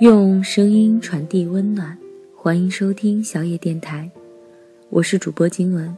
[0.00, 1.94] 用声音传递温暖，
[2.34, 4.10] 欢迎收听小野电台，
[4.88, 5.94] 我是主播金文。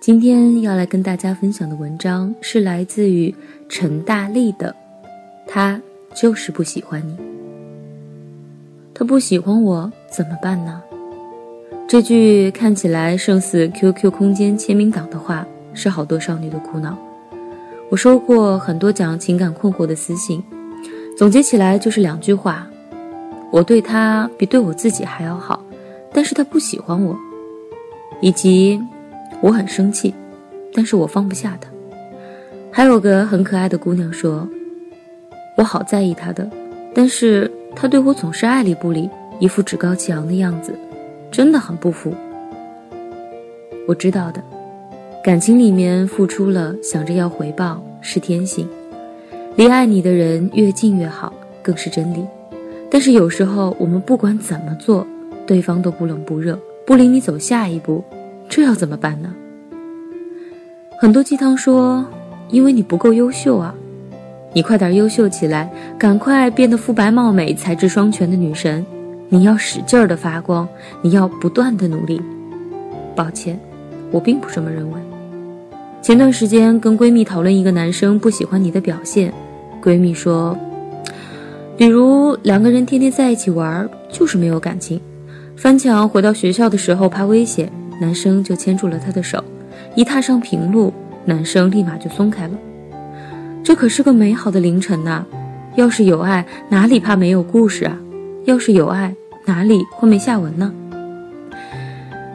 [0.00, 3.32] 今天要来跟大家分享的文章是来自于
[3.68, 4.74] 陈大力的，
[5.46, 5.80] 他
[6.16, 7.16] 就是不喜欢你。
[8.92, 10.82] 他不喜欢我怎么办呢？
[11.86, 16.98] 这句看起来胜似 QQ 空间签名档的话，是好多少女的苦恼。
[17.88, 20.42] 我收过很多讲情感困惑的私信。
[21.16, 22.66] 总结起来就是两句话：
[23.52, 25.64] 我对他比对我自己还要好，
[26.12, 27.14] 但是他不喜欢我；
[28.20, 28.80] 以及
[29.40, 30.12] 我很生气，
[30.72, 31.70] 但是我放不下他。
[32.72, 34.48] 还有个很可爱的姑娘说
[35.56, 36.50] ：“我好在意他的，
[36.92, 40.76] 但是他对我总是爱理不理，一副趾高气昂的样子，
[41.30, 42.12] 真的很不服。”
[43.86, 44.42] 我知道的，
[45.22, 48.68] 感情里面付出了，想着要回报是天性。
[49.56, 52.26] 离爱你的人越近越好，更是真理。
[52.90, 55.06] 但是有时候我们不管怎么做，
[55.46, 58.02] 对方都不冷不热，不领你走下一步，
[58.48, 59.32] 这要怎么办呢？
[60.98, 62.04] 很多鸡汤说，
[62.50, 63.72] 因为你不够优秀啊，
[64.52, 68.84] 你快点优秀起来，赶快变得肤白貌美、才智双全的女神。
[69.28, 70.68] 你要使劲儿的发光，
[71.00, 72.20] 你要不断的努力。
[73.14, 73.58] 抱歉，
[74.10, 75.00] 我并不这么认为。
[76.02, 79.32] 前段时间跟闺蜜讨论一个男生不喜欢你的表现。
[79.84, 80.56] 闺蜜说
[81.76, 84.98] ：“比如两个人天天在一起玩，就是没有感情。
[85.56, 89.44] 翻墙回到学校的时候怕危险，男生就牵住了她的手。
[89.94, 90.90] 一踏上平路，
[91.26, 92.54] 男生立马就松开了。
[93.62, 95.22] 这可是个美好的凌晨呐！
[95.76, 97.98] 要是有爱，哪里怕没有故事啊？
[98.46, 100.72] 要是有爱，哪里会没下文呢？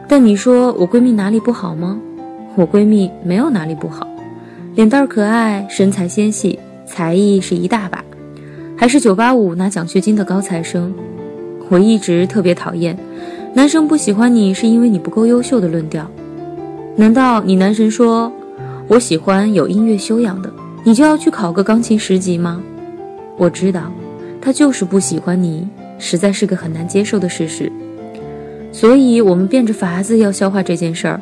[0.06, 2.00] 但你说我闺蜜哪里不好吗？
[2.54, 4.06] 我闺蜜没有哪里不好，
[4.76, 6.56] 脸蛋可爱，身材纤细。”
[6.90, 8.04] 才艺是一大把，
[8.76, 10.92] 还是九八五拿奖学金的高材生。
[11.68, 12.98] 我一直特别讨厌
[13.54, 16.10] 男生不喜欢你是因为你不够优秀的论调。
[16.96, 18.30] 难道你男神说
[18.88, 20.52] 我喜欢有音乐修养的，
[20.82, 22.60] 你就要去考个钢琴十级吗？
[23.36, 23.92] 我知道，
[24.40, 27.70] 他就是不喜欢你，实在是个很难接受的事实。
[28.72, 31.20] 所以我们变着法子要消化这件事儿。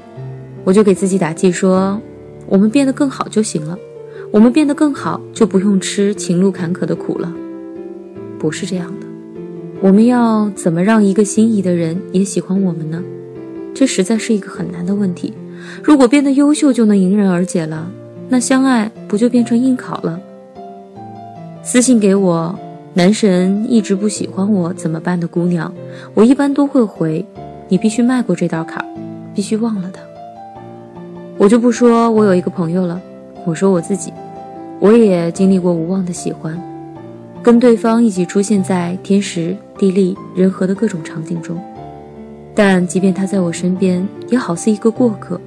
[0.65, 2.01] 我就给自己打气说，
[2.47, 3.79] 我们变得更好就行了。
[4.31, 7.33] 我们变得更好，就不用吃情路坎坷的苦了。
[8.39, 9.07] 不是这样的，
[9.81, 13.03] 我们要怎么让一个心仪的人也喜欢我们呢？
[13.75, 15.33] 这实在是一个很难的问题。
[15.83, 17.91] 如果变得优秀就能迎刃而解了，
[18.29, 20.21] 那相爱不就变成应考了？
[21.63, 22.55] 私信给我，
[22.95, 25.73] 男神一直不喜欢我怎么办的姑娘，
[26.15, 27.25] 我一般都会回：
[27.69, 28.85] 你必须迈过这道坎，
[29.35, 30.03] 必须忘了他。
[31.39, 33.01] 我就不说我有一个朋友了。
[33.49, 34.13] 我说我自己，
[34.79, 36.61] 我也经历过无望的喜欢，
[37.43, 41.59] 跟对方一起出现在天时地利人和的各种场景中，
[42.55, 45.41] 但即便他在我身边，也好似一个过客，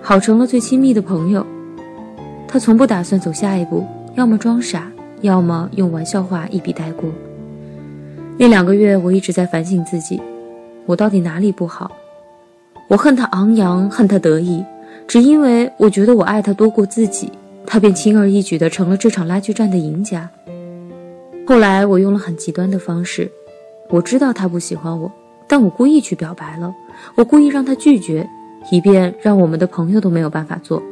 [0.00, 1.44] 好成了最亲密的朋友。
[2.46, 3.84] 他从不打算走下一步，
[4.14, 4.88] 要么装傻，
[5.20, 7.10] 要么用玩笑话一笔带过。
[8.38, 10.22] 那两个月，我一直在反省自己，
[10.86, 11.90] 我到底哪里不好？
[12.86, 14.64] 我恨他昂扬，恨他得意，
[15.08, 17.32] 只因为我觉得我爱他多过自己。
[17.72, 20.28] 他便轻而易举地成了这场拉锯战的赢家。
[21.46, 23.30] 后来我用了很极端的方式，
[23.90, 25.08] 我知道他不喜欢我，
[25.46, 26.74] 但我故意去表白了，
[27.14, 28.28] 我故意让他拒绝，
[28.72, 30.82] 以便让我们的朋友都没有办法做。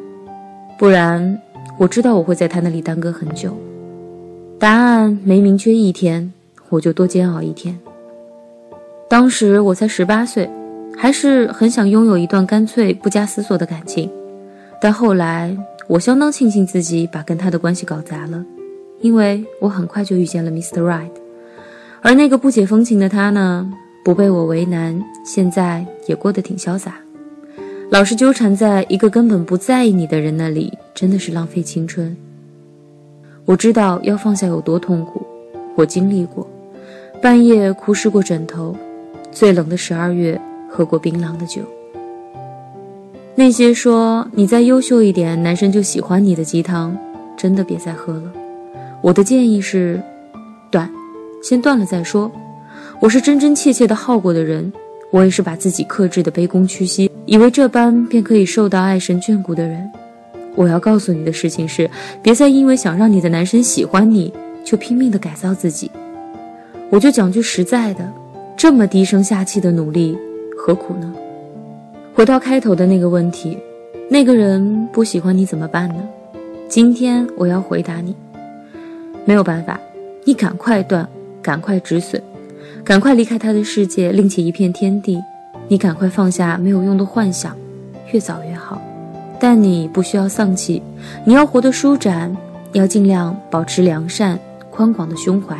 [0.78, 1.42] 不然，
[1.78, 3.52] 我知道我会在他那里耽搁很久。
[4.60, 6.32] 答案没明确一天，
[6.68, 7.76] 我就多煎熬一天。
[9.08, 10.48] 当时我才十八岁，
[10.96, 14.08] 还是很想拥有一段干脆不加思索的感情，
[14.80, 15.56] 但后来。
[15.88, 18.44] 我相当庆幸自己把跟他的关系搞砸了，
[19.00, 20.82] 因为我很快就遇见了 Mr.
[20.82, 21.08] Right，
[22.02, 23.72] 而那个不解风情的他呢，
[24.04, 26.96] 不被我为难，现在也过得挺潇洒。
[27.88, 32.14] 老是纠缠在一个根本不在意你的人那里，真的是浪费青春。
[33.46, 35.26] 我知道要放下有多痛苦，
[35.74, 36.46] 我经历过，
[37.22, 38.76] 半夜哭湿过枕头，
[39.32, 40.38] 最冷的十二月
[40.68, 41.62] 喝过冰凉的酒。
[43.38, 46.98] 那些说你再优秀一点，男生就喜欢你的鸡汤，
[47.36, 48.32] 真的别再喝了。
[49.00, 50.02] 我的建议是，
[50.72, 50.90] 断，
[51.40, 52.28] 先断了再说。
[52.98, 54.72] 我是真真切切的耗过的人，
[55.12, 59.88] 我也是把自己克制的卑躬屈膝，以为这般便可以受到爱神眷顾的人。
[60.56, 61.88] 我要告诉你的事情是，
[62.20, 64.32] 别再因为想让你的男神喜欢你，
[64.64, 65.88] 就拼命的改造自己。
[66.90, 68.12] 我就讲句实在的，
[68.56, 70.18] 这么低声下气的努力，
[70.56, 71.14] 何苦呢？
[72.18, 73.56] 回到开头的那个问题，
[74.10, 76.02] 那个人不喜欢你怎么办呢？
[76.66, 78.12] 今天我要回答你，
[79.24, 79.78] 没有办法，
[80.24, 81.08] 你赶快断，
[81.40, 82.20] 赶快止损，
[82.82, 85.22] 赶快离开他的世界，另起一片天地。
[85.68, 87.56] 你赶快放下没有用的幻想，
[88.10, 88.82] 越早越好。
[89.38, 90.82] 但你不需要丧气，
[91.24, 92.36] 你要活得舒展，
[92.72, 94.36] 要尽量保持良善、
[94.72, 95.56] 宽广的胸怀。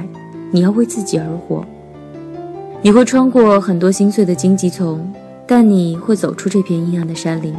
[0.50, 1.64] 你要为自己而活。
[2.82, 5.08] 你会穿过很多心碎的荆棘丛，
[5.48, 7.52] 但你会走出这片阴暗的山林。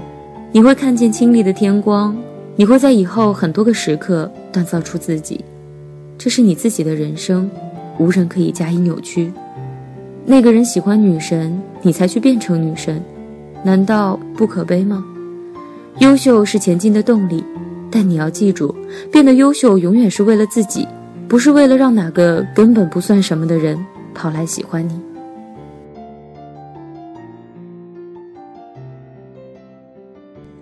[0.52, 2.16] 你会看见清丽的天光。
[2.56, 5.44] 你会在以后很多个时刻锻造出自己，
[6.18, 7.50] 这是你自己的人生，
[7.98, 9.32] 无人可以加以扭曲。
[10.26, 13.02] 那个人喜欢女神，你才去变成女神，
[13.64, 15.02] 难道不可悲吗？
[16.00, 17.42] 优秀是前进的动力，
[17.90, 18.76] 但你要记住，
[19.10, 20.86] 变得优秀永远是为了自己，
[21.30, 23.80] 不是为了让哪个根本不算什么的人
[24.14, 25.00] 跑来喜欢你。